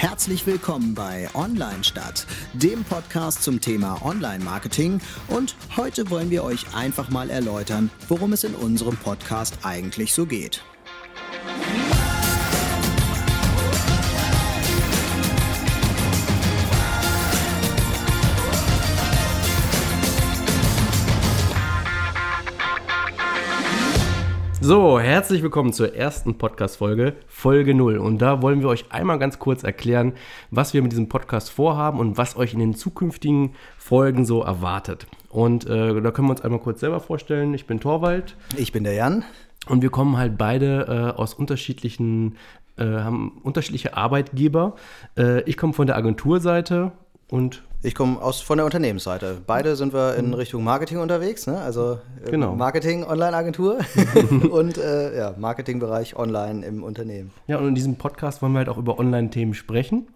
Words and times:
Herzlich 0.00 0.46
willkommen 0.46 0.94
bei 0.94 1.28
Online 1.34 1.84
Stadt, 1.84 2.26
dem 2.54 2.84
Podcast 2.84 3.42
zum 3.42 3.60
Thema 3.60 4.00
Online-Marketing. 4.02 4.98
Und 5.28 5.54
heute 5.76 6.08
wollen 6.08 6.30
wir 6.30 6.42
euch 6.42 6.74
einfach 6.74 7.10
mal 7.10 7.28
erläutern, 7.28 7.90
worum 8.08 8.32
es 8.32 8.42
in 8.42 8.54
unserem 8.54 8.96
Podcast 8.96 9.58
eigentlich 9.62 10.14
so 10.14 10.24
geht. 10.24 10.62
So, 24.62 25.00
herzlich 25.00 25.42
willkommen 25.42 25.72
zur 25.72 25.94
ersten 25.94 26.36
Podcast-Folge, 26.36 27.14
Folge 27.26 27.74
0. 27.74 27.96
Und 27.96 28.18
da 28.18 28.42
wollen 28.42 28.60
wir 28.60 28.68
euch 28.68 28.84
einmal 28.90 29.18
ganz 29.18 29.38
kurz 29.38 29.62
erklären, 29.62 30.12
was 30.50 30.74
wir 30.74 30.82
mit 30.82 30.92
diesem 30.92 31.08
Podcast 31.08 31.48
vorhaben 31.50 31.98
und 31.98 32.18
was 32.18 32.36
euch 32.36 32.52
in 32.52 32.58
den 32.58 32.74
zukünftigen 32.74 33.54
Folgen 33.78 34.26
so 34.26 34.42
erwartet. 34.42 35.06
Und 35.30 35.64
äh, 35.64 36.02
da 36.02 36.10
können 36.10 36.28
wir 36.28 36.32
uns 36.32 36.42
einmal 36.42 36.60
kurz 36.60 36.80
selber 36.80 37.00
vorstellen. 37.00 37.54
Ich 37.54 37.66
bin 37.66 37.80
Torwald. 37.80 38.36
Ich 38.58 38.70
bin 38.70 38.84
der 38.84 38.92
Jan. 38.92 39.24
Und 39.66 39.80
wir 39.80 39.88
kommen 39.88 40.18
halt 40.18 40.36
beide 40.36 41.14
äh, 41.16 41.18
aus 41.18 41.32
unterschiedlichen, 41.32 42.36
äh, 42.76 42.84
haben 42.84 43.40
unterschiedliche 43.42 43.96
Arbeitgeber. 43.96 44.76
Äh, 45.16 45.40
ich 45.44 45.56
komme 45.56 45.72
von 45.72 45.86
der 45.86 45.96
Agenturseite 45.96 46.92
und 47.30 47.62
ich 47.82 47.94
komme 47.94 48.20
aus 48.20 48.40
von 48.40 48.58
der 48.58 48.66
Unternehmensseite. 48.66 49.38
Beide 49.46 49.74
sind 49.76 49.94
wir 49.94 50.16
in 50.16 50.34
Richtung 50.34 50.62
Marketing 50.64 50.98
unterwegs, 50.98 51.46
ne? 51.46 51.60
Also 51.60 51.98
äh, 52.24 52.30
Genau. 52.30 52.54
Marketing, 52.54 53.04
Online-Agentur 53.04 53.78
und 54.50 54.76
äh, 54.78 55.16
ja, 55.16 55.34
Marketingbereich 55.38 56.16
online 56.16 56.64
im 56.66 56.82
Unternehmen. 56.82 57.30
Ja, 57.46 57.58
und 57.58 57.68
in 57.68 57.74
diesem 57.74 57.96
Podcast 57.96 58.42
wollen 58.42 58.52
wir 58.52 58.58
halt 58.58 58.68
auch 58.68 58.78
über 58.78 58.98
Online-Themen 58.98 59.54
sprechen. 59.54 60.08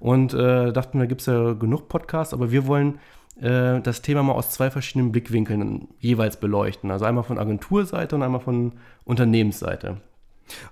Und 0.00 0.34
äh, 0.34 0.72
dachten, 0.72 0.98
da 0.98 1.06
gibt 1.06 1.20
es 1.20 1.26
ja 1.26 1.52
genug 1.52 1.88
Podcasts, 1.88 2.34
aber 2.34 2.50
wir 2.50 2.66
wollen 2.66 2.98
äh, 3.40 3.80
das 3.80 4.02
Thema 4.02 4.22
mal 4.22 4.32
aus 4.32 4.50
zwei 4.50 4.70
verschiedenen 4.70 5.12
Blickwinkeln 5.12 5.88
jeweils 6.00 6.38
beleuchten. 6.38 6.90
Also 6.90 7.04
einmal 7.04 7.24
von 7.24 7.38
Agenturseite 7.38 8.16
und 8.16 8.22
einmal 8.22 8.40
von 8.40 8.72
Unternehmensseite. 9.04 9.98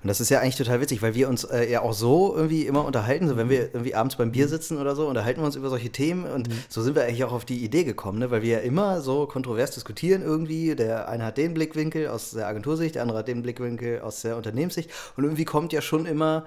Und 0.02 0.08
das 0.08 0.20
ist 0.20 0.30
ja 0.30 0.40
eigentlich 0.40 0.56
total 0.56 0.80
witzig, 0.80 1.02
weil 1.02 1.14
wir 1.14 1.28
uns 1.28 1.44
äh, 1.44 1.70
ja 1.70 1.82
auch 1.82 1.92
so 1.92 2.34
irgendwie 2.34 2.66
immer 2.66 2.86
unterhalten. 2.86 3.28
So, 3.28 3.36
wenn 3.36 3.50
wir 3.50 3.74
irgendwie 3.74 3.94
abends 3.94 4.16
beim 4.16 4.32
Bier 4.32 4.48
sitzen 4.48 4.78
oder 4.78 4.96
so, 4.96 5.06
unterhalten 5.06 5.42
wir 5.42 5.46
uns 5.46 5.56
über 5.56 5.68
solche 5.68 5.90
Themen. 5.90 6.24
Und 6.24 6.48
so 6.70 6.80
sind 6.80 6.94
wir 6.94 7.04
eigentlich 7.04 7.24
auch 7.24 7.32
auf 7.32 7.44
die 7.44 7.62
Idee 7.62 7.84
gekommen, 7.84 8.18
ne? 8.18 8.30
weil 8.30 8.40
wir 8.40 8.48
ja 8.48 8.58
immer 8.60 9.02
so 9.02 9.26
kontrovers 9.26 9.72
diskutieren 9.72 10.22
irgendwie. 10.22 10.74
Der 10.74 11.10
eine 11.10 11.26
hat 11.26 11.36
den 11.36 11.52
Blickwinkel 11.52 12.08
aus 12.08 12.30
der 12.30 12.46
Agentursicht, 12.46 12.94
der 12.94 13.02
andere 13.02 13.18
hat 13.18 13.28
den 13.28 13.42
Blickwinkel 13.42 14.00
aus 14.00 14.22
der 14.22 14.38
Unternehmenssicht. 14.38 14.90
Und 15.16 15.24
irgendwie 15.24 15.44
kommt 15.44 15.74
ja 15.74 15.82
schon 15.82 16.06
immer 16.06 16.46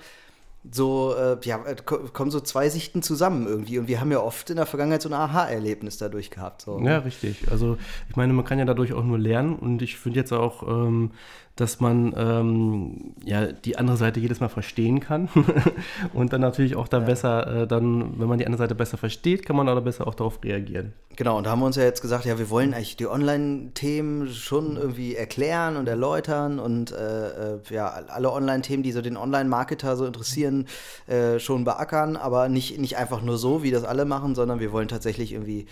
so, 0.72 1.14
äh, 1.16 1.38
ja, 1.44 1.64
äh, 1.66 1.76
ko- 1.86 2.00
kommen 2.14 2.32
so 2.32 2.40
zwei 2.40 2.70
Sichten 2.70 3.02
zusammen 3.02 3.48
irgendwie. 3.48 3.80
Und 3.80 3.88
wir 3.88 4.00
haben 4.00 4.12
ja 4.12 4.20
oft 4.22 4.50
in 4.50 4.56
der 4.56 4.66
Vergangenheit 4.66 5.02
so 5.02 5.10
ein 5.10 5.14
Aha-Erlebnis 5.14 5.98
dadurch 5.98 6.30
gehabt. 6.32 6.62
So. 6.62 6.80
Ja, 6.80 7.00
richtig. 7.00 7.52
Also 7.52 7.78
ich 8.10 8.16
meine, 8.16 8.34
man 8.34 8.46
kann 8.46 8.60
ja 8.60 8.66
dadurch 8.66 8.94
auch 8.94 9.04
nur 9.04 9.20
lernen 9.20 9.56
und 9.56 9.82
ich 9.82 9.98
finde 9.98 10.20
jetzt 10.20 10.32
auch, 10.32 10.64
ähm, 10.68 11.12
dass 11.56 11.80
man 11.80 12.14
ähm, 12.18 13.14
ja 13.26 13.46
die 13.52 13.78
andere 13.78 13.98
Seite 13.98 14.20
jedes 14.20 14.40
Mal 14.40 14.50
verstehen 14.50 15.00
kann 15.02 15.30
und 16.14 16.34
dann 16.34 16.42
natürlich 16.42 16.76
auch 16.76 16.88
da 16.88 17.00
besser, 17.00 17.64
äh, 17.64 17.68
dann, 17.68 18.20
wenn 18.20 18.28
man 18.28 18.40
die 18.40 18.46
andere 18.46 18.58
Seite 18.60 18.74
besser 18.74 18.98
versteht, 18.98 19.46
kann 19.46 19.56
man 19.56 19.70
auch 19.70 19.80
besser 19.82 20.08
auch 20.08 20.16
darauf 20.16 20.44
reagieren. 20.44 20.94
Genau, 21.16 21.38
und 21.38 21.46
da 21.46 21.52
haben 21.52 21.60
wir 21.60 21.68
uns 21.68 21.76
ja 21.76 21.84
jetzt 21.84 22.02
gesagt, 22.02 22.26
ja, 22.26 22.40
wir 22.40 22.50
wollen 22.50 22.74
eigentlich 22.74 22.96
die 22.96 23.06
Online-Themen 23.06 24.30
schon 24.30 24.78
irgendwie 24.78 25.16
erklären 25.16 25.78
und 25.78 25.88
erläutern 25.88 26.58
und 26.58 26.92
äh, 26.92 27.54
äh, 27.54 27.60
ja, 27.70 27.88
alle 27.88 28.32
Online-Themen, 28.32 28.82
die 28.82 28.92
so 28.92 29.02
den 29.02 29.16
Online-Marketer 29.16 29.96
so 29.96 30.08
interessieren, 30.08 30.68
äh, 31.06 31.38
schon 31.38 31.66
beackern, 31.66 32.18
aber 32.18 32.50
nicht, 32.50 32.80
nicht 32.80 32.98
einfach 32.98 33.22
nur 33.22 33.38
so, 33.38 33.62
wie 33.62 33.70
das 33.70 33.84
alle 33.84 34.06
machen, 34.06 34.34
sondern 34.34 34.60
wir 34.60 34.72
wollen 34.72 34.88
tatsächlich 34.88 35.34
irgendwie 35.34 35.68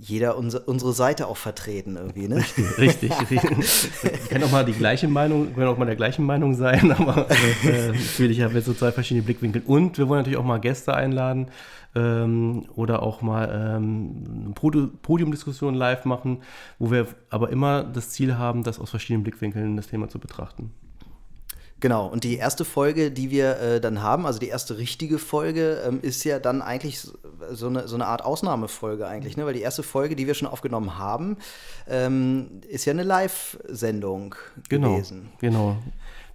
jeder 0.00 0.36
unser, 0.36 0.66
unsere 0.68 0.92
Seite 0.92 1.26
auch 1.26 1.36
vertreten 1.36 1.96
irgendwie, 1.96 2.28
ne? 2.28 2.42
Richtig. 2.78 3.12
Ich 3.30 4.28
kann 4.30 4.42
auch 4.42 4.50
mal 4.50 4.64
die 4.64 4.72
gleiche 4.72 5.08
Meinung, 5.08 5.54
können 5.54 5.68
auch 5.68 5.78
mal 5.78 5.84
der 5.86 5.96
gleichen 5.96 6.24
Meinung 6.24 6.54
sein, 6.54 6.92
aber 6.98 7.30
äh, 7.30 7.88
natürlich 7.88 8.40
haben 8.42 8.54
wir 8.54 8.62
so 8.62 8.74
zwei 8.74 8.92
verschiedene 8.92 9.24
Blickwinkel. 9.24 9.62
Und 9.66 9.98
wir 9.98 10.08
wollen 10.08 10.20
natürlich 10.20 10.38
auch 10.38 10.44
mal 10.44 10.58
Gäste 10.58 10.94
einladen 10.94 11.48
ähm, 11.94 12.64
oder 12.74 13.02
auch 13.02 13.22
mal 13.22 13.48
ähm, 13.76 14.24
eine 14.44 14.54
Podi- 14.54 14.88
Podiumdiskussion 15.02 15.74
live 15.74 16.04
machen, 16.04 16.38
wo 16.78 16.90
wir 16.90 17.06
aber 17.30 17.50
immer 17.50 17.84
das 17.84 18.10
Ziel 18.10 18.36
haben, 18.36 18.62
das 18.62 18.78
aus 18.78 18.90
verschiedenen 18.90 19.22
Blickwinkeln 19.22 19.76
das 19.76 19.88
Thema 19.88 20.08
zu 20.08 20.18
betrachten. 20.18 20.72
Genau, 21.82 22.06
und 22.06 22.22
die 22.22 22.36
erste 22.36 22.64
Folge, 22.64 23.10
die 23.10 23.32
wir 23.32 23.58
äh, 23.58 23.80
dann 23.80 24.02
haben, 24.02 24.24
also 24.24 24.38
die 24.38 24.46
erste 24.46 24.78
richtige 24.78 25.18
Folge, 25.18 25.82
ähm, 25.84 25.98
ist 26.00 26.22
ja 26.22 26.38
dann 26.38 26.62
eigentlich 26.62 27.00
so- 27.00 27.66
eine, 27.66 27.88
so 27.88 27.96
eine 27.96 28.06
Art 28.06 28.24
Ausnahmefolge 28.24 29.04
eigentlich, 29.08 29.36
ne? 29.36 29.44
weil 29.46 29.52
die 29.54 29.62
erste 29.62 29.82
Folge, 29.82 30.14
die 30.14 30.28
wir 30.28 30.34
schon 30.34 30.46
aufgenommen 30.46 30.96
haben, 30.96 31.38
ähm, 31.88 32.60
ist 32.68 32.84
ja 32.84 32.92
eine 32.92 33.02
Live-Sendung 33.02 34.36
Genau. 34.68 34.94
gewesen. 34.94 35.30
Genau. 35.40 35.76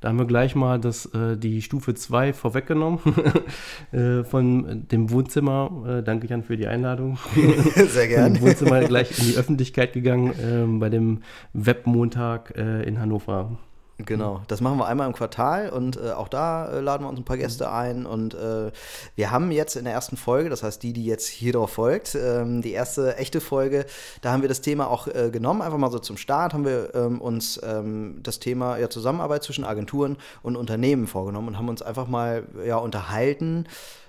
Da 0.02 0.10
haben 0.10 0.20
wir 0.20 0.26
gleich 0.26 0.54
mal 0.54 0.80
das, 0.82 1.06
äh, 1.08 1.38
die 1.38 1.62
Stufe 1.62 1.96
2 1.96 2.34
vorweggenommen 2.34 3.00
äh, 3.94 4.26
von 4.26 4.86
dem 4.90 5.10
Wohnzimmer. 5.12 5.86
Äh, 5.88 6.04
danke 6.04 6.28
Jan 6.28 6.44
für 6.44 6.58
die 6.58 6.68
Einladung. 6.68 7.18
Sehr 7.76 7.88
Von 7.88 8.08
gern. 8.10 8.34
dem 8.34 8.42
Wohnzimmer 8.44 8.82
gleich 8.84 9.18
in 9.18 9.26
die 9.28 9.38
Öffentlichkeit 9.38 9.94
gegangen 9.94 10.34
ähm, 10.42 10.80
bei 10.80 10.90
dem 10.90 11.24
Webmontag 11.54 12.54
äh, 12.58 12.84
in 12.84 13.00
Hannover. 13.00 13.58
Genau, 14.06 14.42
das 14.48 14.62
machen 14.62 14.78
wir 14.78 14.86
einmal 14.86 15.08
im 15.08 15.14
Quartal 15.14 15.70
und 15.70 15.98
äh, 15.98 16.12
auch 16.12 16.28
da 16.28 16.70
äh, 16.70 16.82
laden 16.82 17.04
wir 17.04 17.10
uns 17.10 17.20
ein 17.20 17.26
paar 17.26 17.38
Gäste 17.38 17.72
ein 17.72 18.06
und 18.06 18.36
äh, 18.36 18.72
wir 19.16 19.32
haben 19.32 19.52
jetzt 19.52 19.76
in 19.76 19.86
der 19.86 19.94
ersten 19.94 20.18
Folge, 20.18 20.52
das 20.52 20.62
heißt 20.62 20.84
die, 20.84 20.94
die 20.94 21.06
jetzt 21.06 21.26
hier 21.28 21.54
drauf 21.54 21.72
folgt, 21.72 22.14
ähm, 22.14 22.62
die 22.62 22.74
erste 22.74 23.18
echte 23.18 23.42
Folge, 23.42 23.88
da 24.22 24.32
haben 24.32 24.44
wir 24.44 24.50
das 24.50 24.62
Thema 24.62 24.88
auch 24.88 25.08
äh, 25.08 25.32
genommen, 25.32 25.64
einfach 25.64 25.80
mal 25.80 25.90
so 25.90 25.98
zum 25.98 26.18
Start 26.18 26.54
haben 26.54 26.64
wir 26.64 26.94
ähm, 26.94 27.20
uns 27.20 27.60
ähm, 27.64 28.20
das 28.22 28.38
Thema 28.38 28.78
ja, 28.78 28.88
Zusammenarbeit 28.88 29.44
zwischen 29.44 29.66
Agenturen 29.66 30.18
und 30.44 30.58
Unternehmen 30.58 31.08
vorgenommen 31.08 31.48
und 31.48 31.58
haben 31.58 31.70
uns 31.70 31.82
einfach 31.82 32.08
mal 32.08 32.44
ja, 32.68 32.78
unterhalten, 32.78 33.66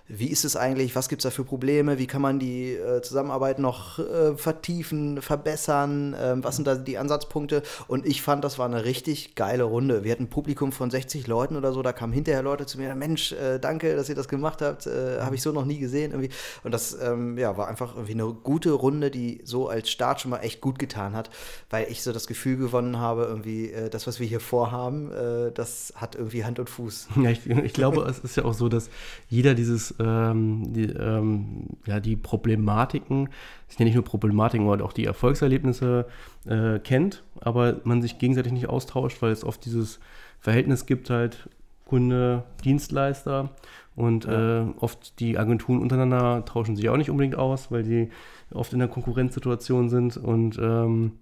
wie 0.08 0.28
ist 0.28 0.44
es 0.44 0.56
eigentlich? 0.56 0.96
Was 0.96 1.08
gibt 1.08 1.20
es 1.20 1.24
da 1.24 1.30
für 1.30 1.44
Probleme? 1.44 1.98
Wie 1.98 2.06
kann 2.06 2.22
man 2.22 2.38
die 2.38 2.72
äh, 2.72 3.02
Zusammenarbeit 3.02 3.58
noch 3.58 3.98
äh, 3.98 4.36
vertiefen, 4.36 5.20
verbessern? 5.20 6.16
Ähm, 6.18 6.42
was 6.42 6.56
sind 6.56 6.66
da 6.66 6.76
die 6.76 6.96
Ansatzpunkte? 6.96 7.62
Und 7.88 8.06
ich 8.06 8.22
fand, 8.22 8.42
das 8.42 8.58
war 8.58 8.66
eine 8.66 8.86
richtig 8.86 9.34
geile 9.34 9.64
Runde. 9.64 10.04
Wir 10.04 10.12
hatten 10.12 10.24
ein 10.24 10.30
Publikum 10.30 10.72
von 10.72 10.90
60 10.90 11.26
Leuten 11.26 11.56
oder 11.56 11.72
so. 11.72 11.82
Da 11.82 11.92
kamen 11.92 12.14
hinterher 12.14 12.42
Leute 12.42 12.64
zu 12.64 12.78
mir: 12.78 12.94
Mensch, 12.94 13.32
äh, 13.32 13.58
danke, 13.58 13.94
dass 13.96 14.08
ihr 14.08 14.14
das 14.14 14.28
gemacht 14.28 14.62
habt. 14.62 14.86
Äh, 14.86 15.20
Habe 15.20 15.34
ich 15.34 15.42
so 15.42 15.52
noch 15.52 15.66
nie 15.66 15.78
gesehen. 15.78 16.12
Irgendwie. 16.12 16.30
Und 16.64 16.72
das 16.72 16.96
ähm, 17.02 17.36
ja, 17.36 17.58
war 17.58 17.68
einfach 17.68 17.94
irgendwie 17.94 18.14
eine 18.14 18.32
gute 18.32 18.72
Runde, 18.72 19.10
die 19.10 19.42
so 19.44 19.68
als 19.68 19.90
Start 19.90 20.22
schon 20.22 20.30
mal 20.30 20.38
echt 20.38 20.62
gut 20.62 20.78
getan 20.78 21.14
hat, 21.14 21.28
weil 21.68 21.86
ich 21.90 22.02
so 22.02 22.12
das 22.12 22.26
Gefühl 22.26 22.56
gewonnen 22.56 22.98
habe, 22.98 23.24
irgendwie, 23.24 23.70
äh, 23.70 23.90
das, 23.90 24.06
was 24.06 24.20
wir 24.20 24.26
hier 24.26 24.40
vorhaben, 24.40 25.12
äh, 25.12 25.52
das 25.52 25.92
hat 25.96 26.14
irgendwie 26.14 26.44
Hand 26.44 26.58
und 26.58 26.70
Fuß. 26.70 27.08
Ja, 27.18 27.30
ich, 27.30 27.46
ich 27.46 27.72
glaube, 27.72 28.02
es 28.02 28.20
ist 28.20 28.36
ja 28.36 28.44
auch 28.44 28.54
so, 28.54 28.68
dass 28.68 28.88
jeder 29.28 29.54
dieses, 29.54 29.97
ähm, 29.98 30.72
die, 30.72 30.84
ähm, 30.84 31.66
ja, 31.86 32.00
die 32.00 32.16
Problematiken, 32.16 33.28
es 33.68 33.74
sind 33.74 33.80
ja 33.80 33.84
nicht 33.86 33.94
nur 33.94 34.04
Problematiken, 34.04 34.66
sondern 34.66 34.86
auch 34.86 34.92
die 34.92 35.04
Erfolgserlebnisse 35.04 36.06
äh, 36.46 36.78
kennt, 36.78 37.24
aber 37.40 37.80
man 37.84 38.02
sich 38.02 38.18
gegenseitig 38.18 38.52
nicht 38.52 38.68
austauscht, 38.68 39.22
weil 39.22 39.32
es 39.32 39.44
oft 39.44 39.64
dieses 39.64 40.00
Verhältnis 40.40 40.86
gibt 40.86 41.10
halt 41.10 41.48
Kunde, 41.84 42.44
Dienstleister 42.64 43.50
und 43.96 44.26
äh, 44.26 44.64
oft 44.78 45.18
die 45.20 45.38
Agenturen 45.38 45.80
untereinander 45.80 46.44
tauschen 46.44 46.76
sich 46.76 46.88
auch 46.88 46.96
nicht 46.96 47.10
unbedingt 47.10 47.36
aus, 47.36 47.72
weil 47.72 47.82
die 47.82 48.10
oft 48.52 48.72
in 48.72 48.78
der 48.78 48.88
Konkurrenzsituation 48.88 49.88
sind 49.88 50.16
und 50.16 50.58
ähm, 50.60 51.12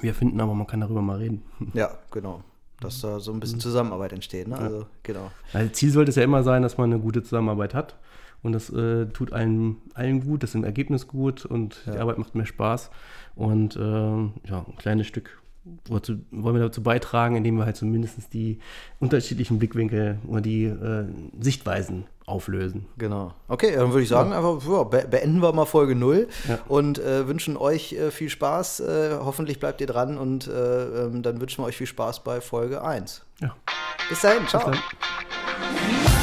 wir 0.00 0.14
finden 0.14 0.40
aber, 0.40 0.54
man 0.54 0.66
kann 0.66 0.80
darüber 0.80 1.02
mal 1.02 1.18
reden. 1.18 1.42
Ja, 1.74 1.90
genau. 2.10 2.42
Dass 2.80 3.00
da 3.00 3.20
so 3.20 3.30
ein 3.32 3.36
Mhm. 3.36 3.40
bisschen 3.40 3.60
Zusammenarbeit 3.60 4.12
entsteht. 4.12 4.48
Ne? 4.48 4.58
Also, 4.58 4.86
genau. 5.02 5.30
Also 5.52 5.70
Ziel 5.72 5.90
sollte 5.90 6.10
es 6.10 6.16
ja 6.16 6.22
immer 6.24 6.42
sein, 6.42 6.62
dass 6.62 6.76
man 6.76 6.92
eine 6.92 7.00
gute 7.00 7.22
Zusammenarbeit 7.22 7.72
hat. 7.74 7.96
Und 8.42 8.52
das 8.52 8.70
äh, 8.70 9.06
tut 9.06 9.32
allen, 9.32 9.76
allen 9.94 10.20
gut, 10.22 10.42
das 10.42 10.50
ist 10.50 10.54
im 10.56 10.64
Ergebnis 10.64 11.08
gut 11.08 11.44
und 11.46 11.80
die 11.86 11.98
Arbeit 11.98 12.18
macht 12.18 12.34
mehr 12.34 12.46
Spaß. 12.46 12.90
Und 13.34 13.76
ähm, 13.76 14.34
ja, 14.44 14.58
ein 14.68 14.76
kleines 14.76 15.06
Stück 15.06 15.40
wozu, 15.88 16.16
wollen 16.30 16.56
wir 16.56 16.62
dazu 16.62 16.82
beitragen, 16.82 17.36
indem 17.36 17.56
wir 17.56 17.64
halt 17.66 17.76
zumindest 17.76 18.32
die 18.32 18.58
unterschiedlichen 19.00 19.58
Blickwinkel 19.58 20.18
oder 20.26 20.40
die 20.40 20.64
äh, 20.64 21.04
Sichtweisen 21.40 22.04
auflösen. 22.26 22.86
Genau. 22.98 23.32
Okay, 23.48 23.74
dann 23.76 23.90
würde 23.90 24.02
ich 24.02 24.08
sagen, 24.08 24.32
einfach 24.32 24.60
ja, 24.68 24.82
be 24.82 25.06
beenden 25.08 25.40
wir 25.40 25.52
mal 25.52 25.64
Folge 25.64 25.94
0 25.94 26.26
Ja. 26.48 26.58
und 26.68 26.98
äh, 26.98 27.28
wünschen 27.28 27.56
euch 27.56 27.92
äh, 27.92 28.10
viel 28.10 28.28
Spaß. 28.30 28.80
Äh, 28.80 29.10
hoffentlich 29.20 29.60
bleibt 29.60 29.80
ihr 29.80 29.86
dran 29.86 30.18
und 30.18 30.48
äh, 30.48 31.04
ähm, 31.04 31.22
dann 31.22 31.40
wünschen 31.40 31.62
wir 31.62 31.68
euch 31.68 31.76
viel 31.76 31.86
Spaß 31.86 32.24
bei 32.24 32.40
Folge 32.40 32.82
1. 32.82 33.24
Ja. 33.40 33.54
Bis 34.08 34.20
dahin, 34.22 34.46
ciao. 34.48 34.70
Bis 34.70 34.78
dann. 34.80 36.15